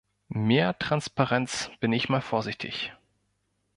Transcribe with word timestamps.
Mehr 0.33 0.75
Transparenz 0.79 1.69
bin 1.79 1.93
ich 1.93 2.09
mal 2.09 2.21
vorsichtig. 2.21 2.91